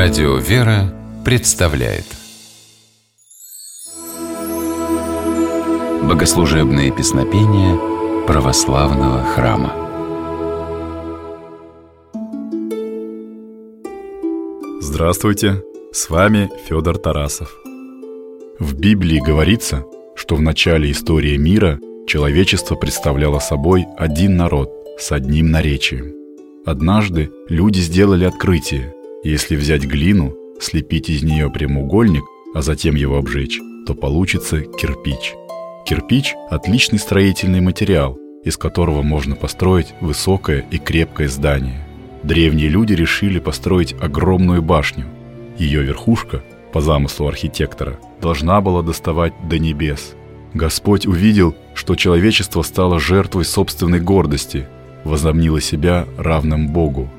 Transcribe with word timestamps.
Радио 0.00 0.36
«Вера» 0.36 0.94
представляет 1.24 2.04
Богослужебные 6.04 6.92
песнопения 6.92 7.76
православного 8.24 9.24
храма 9.24 9.72
Здравствуйте, 14.80 15.64
с 15.92 16.08
вами 16.08 16.48
Федор 16.68 16.98
Тарасов. 16.98 17.52
В 18.60 18.74
Библии 18.74 19.18
говорится, 19.18 19.84
что 20.14 20.36
в 20.36 20.40
начале 20.40 20.92
истории 20.92 21.36
мира 21.36 21.80
человечество 22.06 22.76
представляло 22.76 23.40
собой 23.40 23.84
один 23.96 24.36
народ 24.36 24.70
с 24.96 25.10
одним 25.10 25.50
наречием. 25.50 26.14
Однажды 26.64 27.32
люди 27.48 27.80
сделали 27.80 28.26
открытие. 28.26 28.94
Если 29.24 29.56
взять 29.56 29.82
глину, 29.82 30.36
слепить 30.60 31.10
из 31.10 31.24
нее 31.24 31.50
прямоугольник, 31.50 32.22
а 32.54 32.62
затем 32.62 32.94
его 32.94 33.18
обжечь, 33.18 33.58
то 33.84 33.94
получится 33.94 34.60
кирпич. 34.60 35.34
Кирпич– 35.84 36.34
отличный 36.50 37.00
строительный 37.00 37.60
материал, 37.60 38.16
из 38.44 38.56
которого 38.56 39.02
можно 39.02 39.34
построить 39.34 39.92
высокое 40.00 40.64
и 40.70 40.78
крепкое 40.78 41.28
здание. 41.28 41.84
Древние 42.22 42.68
люди 42.68 42.92
решили 42.92 43.40
построить 43.40 43.96
огромную 44.00 44.62
башню. 44.62 45.06
Ее 45.58 45.82
верхушка, 45.82 46.44
по 46.72 46.80
замыслу 46.80 47.26
архитектора, 47.26 47.98
должна 48.20 48.60
была 48.60 48.82
доставать 48.82 49.32
до 49.48 49.58
небес. 49.58 50.14
Господь 50.54 51.06
увидел, 51.06 51.56
что 51.74 51.96
человечество 51.96 52.62
стало 52.62 53.00
жертвой 53.00 53.44
собственной 53.44 54.00
гордости, 54.00 54.68
возомнило 55.02 55.60
себя 55.60 56.06
равным 56.16 56.68
Богу. 56.68 57.10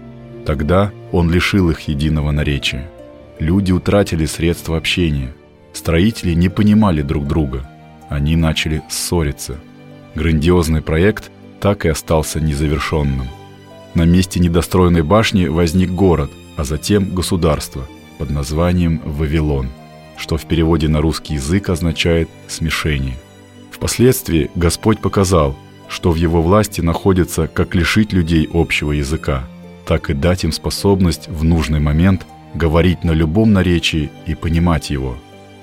Тогда 0.49 0.91
Он 1.11 1.29
лишил 1.29 1.69
их 1.69 1.81
единого 1.81 2.31
наречия. 2.31 2.89
Люди 3.37 3.71
утратили 3.71 4.25
средства 4.25 4.77
общения. 4.77 5.31
Строители 5.73 6.33
не 6.33 6.49
понимали 6.49 7.03
друг 7.03 7.27
друга. 7.27 7.69
Они 8.09 8.35
начали 8.35 8.81
ссориться. 8.89 9.59
Грандиозный 10.15 10.81
проект 10.81 11.29
так 11.59 11.85
и 11.85 11.89
остался 11.89 12.39
незавершенным. 12.39 13.27
На 13.93 14.05
месте 14.05 14.39
недостроенной 14.39 15.03
башни 15.03 15.45
возник 15.45 15.91
город, 15.91 16.31
а 16.57 16.63
затем 16.63 17.13
государство 17.13 17.83
под 18.17 18.31
названием 18.31 19.03
Вавилон, 19.05 19.69
что 20.17 20.37
в 20.37 20.45
переводе 20.45 20.87
на 20.87 20.99
русский 20.99 21.35
язык 21.35 21.69
означает 21.69 22.27
«смешение». 22.47 23.17
Впоследствии 23.69 24.49
Господь 24.55 24.99
показал, 24.99 25.55
что 25.87 26.09
в 26.09 26.15
его 26.15 26.41
власти 26.41 26.81
находится 26.81 27.47
как 27.47 27.75
лишить 27.75 28.13
людей 28.13 28.49
общего 28.51 28.93
языка, 28.93 29.47
так 29.89 30.11
и 30.11 30.13
дать 30.13 30.43
им 30.43 30.51
способность 30.51 31.27
в 31.29 31.43
нужный 31.43 31.79
момент 31.79 32.23
говорить 32.53 33.03
на 33.03 33.09
любом 33.09 33.53
наречии 33.53 34.11
и 34.27 34.35
понимать 34.35 34.91
его. 34.91 35.15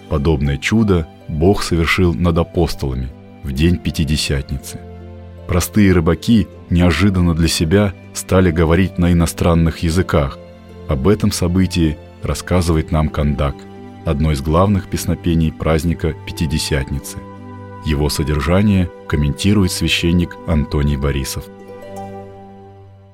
Подобное 0.09 0.57
чудо 0.57 1.07
Бог 1.29 1.63
совершил 1.63 2.13
над 2.13 2.37
апостолами 2.37 3.09
в 3.45 3.53
день 3.53 3.77
Пятидесятницы. 3.77 4.81
Простые 5.47 5.93
рыбаки 5.93 6.49
неожиданно 6.71 7.37
для 7.37 7.47
себя 7.47 7.95
стали 8.15 8.51
говорить 8.51 8.99
на 8.99 9.13
иностранных 9.13 9.85
языках. 9.85 10.39
Об 10.89 11.07
этом 11.07 11.31
событии 11.31 11.97
рассказывает 12.25 12.91
нам 12.91 13.11
Кандак, 13.11 13.55
одно 14.05 14.33
из 14.33 14.43
главных 14.43 14.91
песнопений 14.91 15.53
праздника 15.53 16.17
Пятидесятницы. 16.27 17.19
Его 17.85 18.09
содержание 18.09 18.91
комментирует 19.07 19.71
священник 19.71 20.37
Антоний 20.49 20.97
Борисов. 20.97 21.45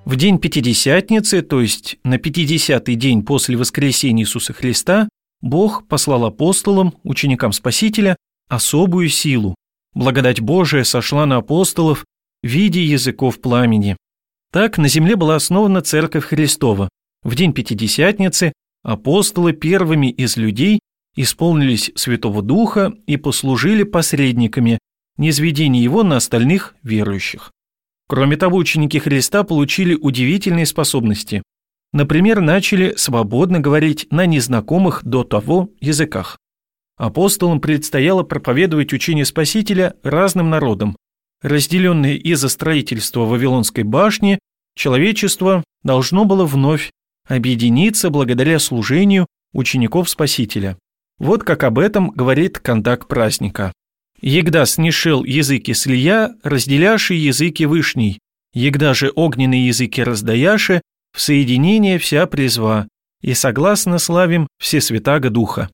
В 0.04 0.16
день 0.16 0.38
Пятидесятницы, 0.38 1.42
то 1.42 1.60
есть 1.60 1.96
на 2.02 2.16
50-й 2.16 2.94
день 2.96 3.24
после 3.24 3.56
воскресения 3.56 4.24
Иисуса 4.24 4.52
Христа, 4.52 5.08
Бог 5.40 5.86
послал 5.86 6.24
апостолам, 6.24 6.94
ученикам 7.04 7.52
Спасителя, 7.52 8.16
особую 8.48 9.08
силу. 9.08 9.54
Благодать 9.94 10.40
Божия 10.40 10.82
сошла 10.82 11.24
на 11.24 11.36
апостолов 11.36 12.04
в 12.42 12.46
виде 12.46 12.82
языков 12.82 13.40
пламени. 13.40 13.96
Так 14.52 14.76
на 14.76 14.88
земле 14.88 15.14
была 15.14 15.36
основана 15.36 15.82
Церковь 15.82 16.24
Христова. 16.24 16.88
В 17.22 17.36
день 17.36 17.52
Пятидесятницы 17.52 18.52
апостолы 18.82 19.52
первыми 19.52 20.10
из 20.10 20.36
людей 20.36 20.80
исполнились 21.14 21.92
Святого 21.94 22.42
Духа 22.42 22.92
и 23.06 23.16
послужили 23.16 23.84
посредниками, 23.84 24.80
низведения 25.16 25.82
его 25.82 26.02
на 26.02 26.16
остальных 26.16 26.74
верующих. 26.82 27.52
Кроме 28.12 28.36
того, 28.36 28.58
ученики 28.58 28.98
Христа 28.98 29.42
получили 29.42 29.94
удивительные 29.94 30.66
способности. 30.66 31.42
Например, 31.94 32.42
начали 32.42 32.92
свободно 32.94 33.58
говорить 33.58 34.06
на 34.10 34.26
незнакомых 34.26 35.02
до 35.02 35.24
того 35.24 35.70
языках. 35.80 36.36
Апостолам 36.98 37.58
предстояло 37.58 38.22
проповедовать 38.22 38.92
учение 38.92 39.24
Спасителя 39.24 39.94
разным 40.02 40.50
народам. 40.50 40.94
Разделенное 41.40 42.16
из-за 42.16 42.50
строительства 42.50 43.20
Вавилонской 43.20 43.82
башни, 43.82 44.38
человечество 44.76 45.64
должно 45.82 46.26
было 46.26 46.44
вновь 46.44 46.90
объединиться 47.26 48.10
благодаря 48.10 48.58
служению 48.58 49.26
учеников 49.54 50.10
Спасителя. 50.10 50.76
Вот 51.18 51.44
как 51.44 51.64
об 51.64 51.78
этом 51.78 52.10
говорит 52.10 52.58
контакт 52.58 53.08
праздника. 53.08 53.72
Егда 54.22 54.66
снишел 54.66 55.24
языки 55.24 55.74
слия, 55.74 56.36
разделяши 56.44 57.14
языки 57.14 57.66
вышней, 57.66 58.20
егда 58.54 58.94
же 58.94 59.12
огненные 59.14 59.66
языки 59.66 60.00
раздаяши, 60.00 60.80
в 61.12 61.20
соединение 61.20 61.98
вся 61.98 62.26
призва, 62.26 62.86
и 63.20 63.34
согласно 63.34 63.98
славим 63.98 64.46
все 64.60 64.80
святаго 64.80 65.28
духа. 65.28 65.70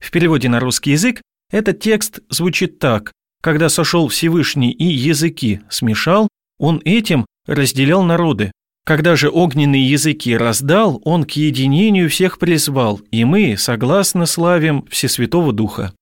В 0.00 0.10
переводе 0.10 0.48
на 0.48 0.58
русский 0.58 0.90
язык 0.90 1.22
этот 1.50 1.78
текст 1.78 2.20
звучит 2.28 2.80
так. 2.80 3.12
Когда 3.40 3.68
сошел 3.68 4.08
Всевышний 4.08 4.72
и 4.72 4.84
языки 4.84 5.60
смешал, 5.70 6.28
он 6.58 6.82
этим 6.84 7.24
разделял 7.46 8.02
народы. 8.02 8.50
Когда 8.84 9.14
же 9.14 9.30
огненные 9.30 9.88
языки 9.88 10.36
раздал, 10.36 11.00
он 11.04 11.22
к 11.22 11.32
единению 11.32 12.10
всех 12.10 12.40
призвал, 12.40 13.00
и 13.12 13.24
мы, 13.24 13.56
согласно 13.56 14.26
славим 14.26 14.84
Всесвятого 14.90 15.52
Духа. 15.52 15.92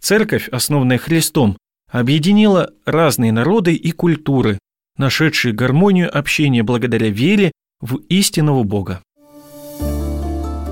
Церковь, 0.00 0.48
основанная 0.48 0.98
Христом, 0.98 1.56
объединила 1.90 2.70
разные 2.84 3.32
народы 3.32 3.74
и 3.74 3.90
культуры, 3.90 4.58
нашедшие 4.96 5.54
гармонию 5.54 6.16
общения 6.16 6.62
благодаря 6.62 7.08
вере 7.08 7.52
в 7.80 7.96
истинного 8.08 8.62
Бога. 8.62 9.02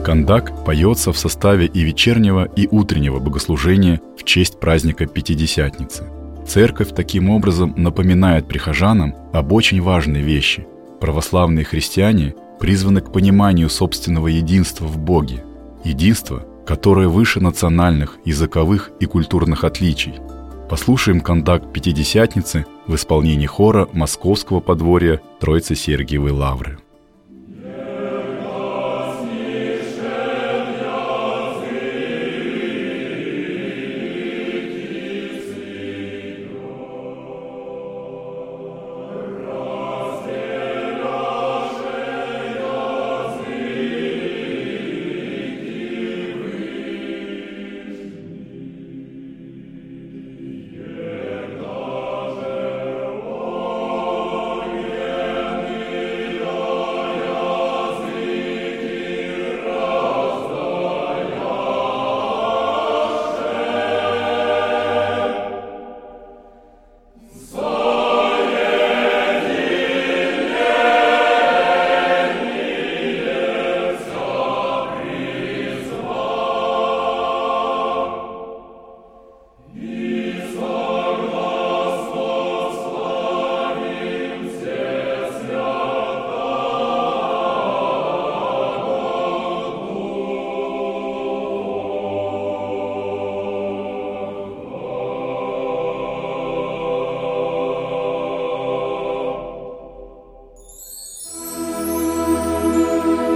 Кандак 0.05 0.65
поется 0.65 1.13
в 1.13 1.19
составе 1.19 1.67
и 1.67 1.81
вечернего, 1.81 2.45
и 2.45 2.69
утреннего 2.71 3.19
богослужения 3.19 4.01
в 4.17 4.25
честь 4.25 4.61
праздника 4.61 5.07
Пятидесятницы. 5.07 6.05
Церковь 6.47 6.95
таким 6.95 7.29
образом 7.29 7.75
напоминает 7.77 8.47
прихожанам 8.47 9.17
об 9.33 9.53
очень 9.53 9.83
важной 9.83 10.23
вещи. 10.23 10.65
Православные 11.01 11.65
христиане 11.65 12.37
призваны 12.61 13.01
к 13.01 13.13
пониманию 13.13 13.69
собственного 13.69 14.29
единства 14.29 14.85
в 14.87 14.97
Боге. 14.97 15.45
Единство, 15.83 16.47
которое 16.67 17.09
выше 17.09 17.41
национальных, 17.41 18.19
языковых 18.25 18.91
и 19.01 19.07
культурных 19.07 19.65
отличий. 19.65 20.15
Послушаем 20.69 21.21
кондакт 21.21 21.73
Пятидесятницы 21.73 22.67
в 22.87 22.97
исполнении 22.97 23.47
хора 23.47 23.89
Московского 23.93 24.61
подворья 24.61 25.21
Троицы 25.39 25.77
Сергиевой 25.77 26.33
Лавры. 26.33 26.79